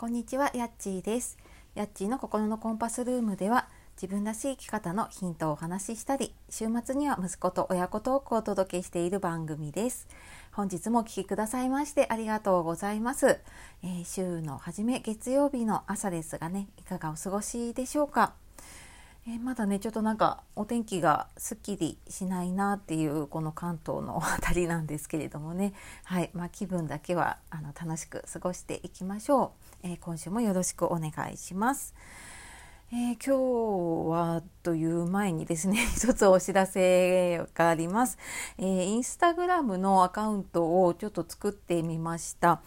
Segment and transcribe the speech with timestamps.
[0.00, 1.36] こんにちは、やっちーです。
[1.74, 3.68] やっちーの心のコンパスルームでは、
[4.00, 10.08] 自分らしい生き方のヒントをお話ししたり、週末には息子と親子トークをお届けしている番組です。
[10.52, 13.40] 本日もお聴きくださいましてありがとうございます。
[13.82, 18.32] えー週の初め月曜日の朝ですがね、いかがお過ごしでしょうか？
[19.32, 25.72] えまだねちょっとなんかお天気がすっきりしないなっていうこの関東の辺りなんですけれどもね。
[26.02, 26.30] はい。
[26.34, 29.52] まあ気分だけはあの楽しく過ごしていきましょ
[29.84, 31.94] う、えー今週もよろしくお願いします、
[32.90, 38.18] えー今日はという前にですね 一つお知らせがあります、
[38.58, 42.62] えーインスタグラムのアカウントをちょっと作ってみました。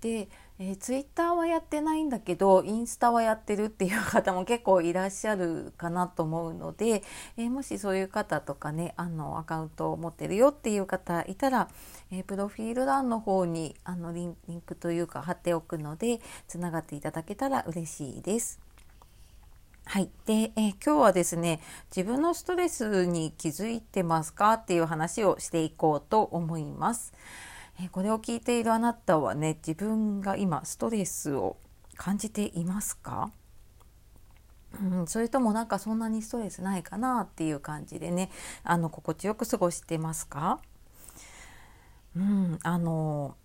[0.00, 7.02] で、えー、ツイッターはやってないんだけどインスタはやってるっていう方も結構いらっしゃるかなと思うので、
[7.36, 11.68] えーもしそういう方とかねあのアカウントを持ってるよっていう方いたら、
[12.10, 18.58] えープロフィール欄の方にあのリンリンクというか貼っておくのでつながっていただけたら嬉しいです。
[19.84, 20.10] はい。
[20.24, 21.60] で、えー今日はですね、
[21.94, 27.12] 自分のストレスに気づいてますかっていう話をしていこうと思います。
[27.80, 31.56] えこれを聞いているあなたはね、自分が今ストレスを
[31.96, 33.30] 感じていますか？
[34.80, 38.30] うん、それともなんかそんなにストレスないかなっていう感じでね、
[38.62, 40.60] あの心地よく過ごしてますか？
[42.14, 43.36] うん、あの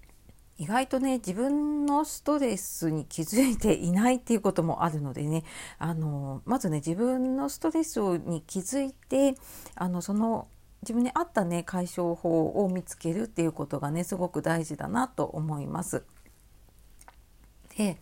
[0.57, 5.43] 意外とね自分のストレスに気づいていないっていうこともあるのでね
[5.77, 9.35] あのまずね自分のストレスに気づいて
[9.75, 10.47] あのその
[10.81, 16.03] 自分に合ったね解消法を見つけるっていうことがねすごく大事だなと思います。
[17.77, 17.97] で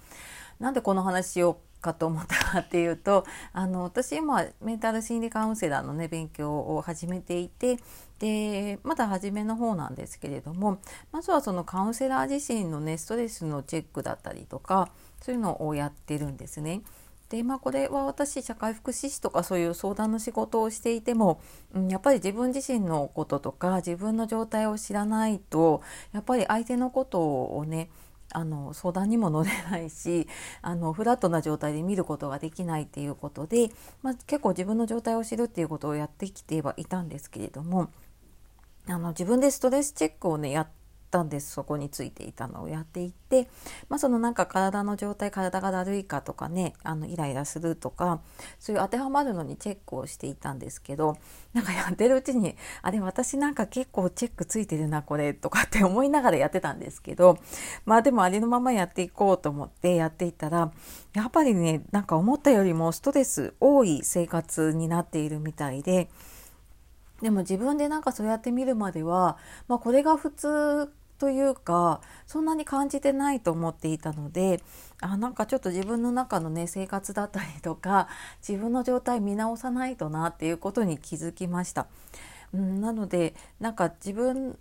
[0.60, 7.80] なんでこの話しようかと思ったかっていうとあの私今メンタル心理カウンセラーのね勉強を始めていて
[8.20, 10.80] でまだ初めの方なんですけれども
[11.12, 14.90] まずはそのカウンセラー自身のねストレスのチェックだったりとか
[15.22, 16.82] そういうのをやってるんですね。
[17.30, 21.40] でまあ、これは私社会福祉士とかそういう相談の仕事をしていても、
[21.76, 27.92] うん、やっぱり自分自身のこととか自分の状態を知らないとやっぱり相手のことをね
[28.32, 30.28] あの相談にも乗れないし
[30.64, 33.70] あのフラットな状態で見ることができないっていうことで、
[34.02, 37.92] まあ、結構自分の状態を知るっていうことをやってきてはいたんですけれども
[38.88, 40.68] あの自分でストレスチェックをねやっ
[41.10, 43.48] たんですそこについていたのをやっていって、
[43.90, 48.22] まあ、そのなんか体の状態体がだるいかとかねあのイライラするとか
[48.60, 51.18] そういう当てはまるのにチェックをしていたんですけど
[51.54, 57.38] なんかやってるうちにあれ私なんか結構チェックついてるなこれとかって思いながらやってたんですけど
[57.86, 60.72] まあでもありのままやっていこうと思ってやっていたら
[61.14, 66.10] やっぱりねなんか思ったよりもストレス多い生活になっているみたいで。
[67.22, 69.38] でも自分でなんかそうやって見るまでは、
[69.68, 74.64] まあ、これが普通というかそんなに感じてないと思っていたので
[75.02, 78.08] あなんかちょっと自分の中のね生活だったりとか
[78.48, 81.88] 自分の状態見直さないとなっていうことに気づきました。
[82.54, 84.58] うん、なのでなんか自分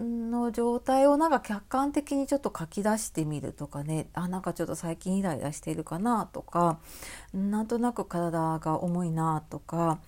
[0.00, 6.78] の状態をなんか客観的にちょっと書き出してみるとかねあなんかちょっと最近イライラしているかなとか
[7.32, 9.98] なんとなく体が重いなとか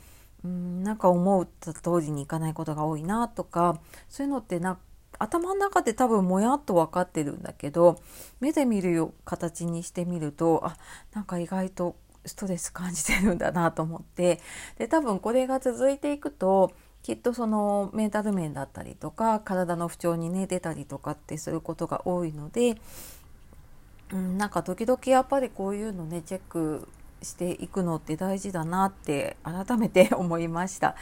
[0.44, 4.81] うんなんか思った通りにいかないことが多いなとかそういうのってなんか
[5.19, 8.00] 頭の中で多分もやっと分かってるんだけど
[8.41, 10.76] 目で見るよ形にしてみるとあ
[11.12, 14.41] なんか意外とストレス感じてるんだなと思って
[14.78, 16.72] で多分これが続いていくと
[17.03, 22.77] きっとそのメンタル面だったりとか体の不調にね出たりとかってすることが多いので、
[24.12, 26.88] うん、なんか時々やっぱりこういうのねチェック
[27.22, 30.94] していくのって大事だなって改めて思いました。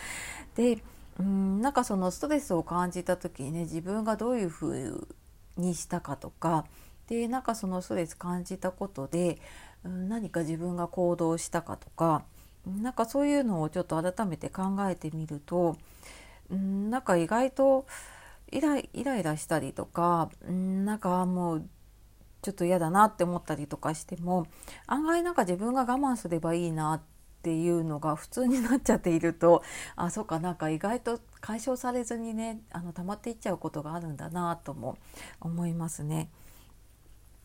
[0.55, 0.79] で
[1.19, 5.09] うんなんかそのストレスを感じた時にね自分がどういうふう
[5.57, 6.65] にしたかとか
[7.09, 9.39] でなんかそのストレス感じたことで、
[9.85, 12.23] うん、何か自分が行動したかとか
[12.67, 15.77] なんかそういうのをちょっと改めて考えてみると、
[16.51, 17.87] うん、なんか意外と
[18.51, 21.69] イライライラしたりとか、うん、なんかもう
[22.43, 24.47] ちょっと嫌だなって思ったりとかしても
[24.87, 29.63] 案外なんか自分が我慢すればいいなってていうのが普通になっちゃっていると
[29.97, 34.99] あそうかなんか意外と解消されずにねあの溜まっていっちゃうことがあるんだなとも
[35.41, 36.29] 思いますね。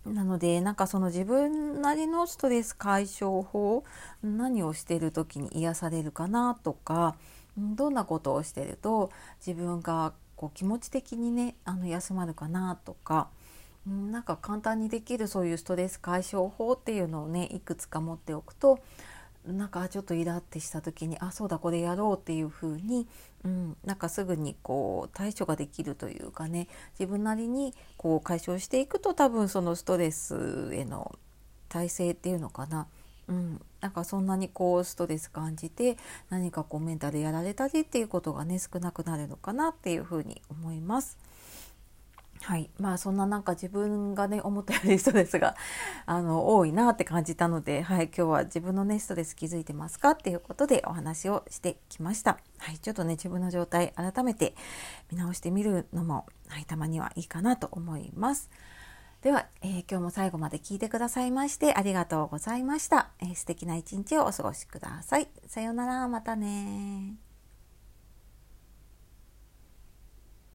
[0.05, 3.85] なのでなんかその自分なりのストレス解消法
[4.21, 7.15] 何をしている時に癒されるかなとか
[7.57, 9.11] どんなことをしてると
[9.45, 13.29] 自分がこう気持ち的にねあの休まるかなとか
[13.85, 18.79] なんか簡単にできるそういうストレス解消法っていうのをねいくつか持っておくと
[19.45, 23.07] なんかちょっとイラってした時にあそうだこれやろうっていう風に、
[23.43, 26.67] うん、なんかすぐにこう対処ができるというかね
[26.97, 31.17] 自分なりにこう解消していくと多分そのストレスへの
[31.67, 32.87] 体勢っていうのかな
[33.27, 35.97] うん、なんかそんなにこうストレス感じて
[36.29, 41.17] 何かこうメンタルやられたりっていうことがね少なくなるのかなっていうふうに思います。
[42.43, 45.55] はいまあそんななんか自分がね思ったよりストレスが
[46.05, 52.39] あの多いなって感じたので、はい、今日は自分のねストレス気づいてますかっていうことでお話をしてきました。
[52.57, 54.55] はい、ちょっとね自分の状態改めて
[55.09, 58.49] 見直してみるのも、はい、たまにはいいかなと思います。
[59.21, 63.11] では、えー、今日も最後まで聞いてくださいましてありがとうございました。
[63.21, 65.29] えー、素敵な一日をお過ごしください。
[65.47, 67.32] さようなら、またね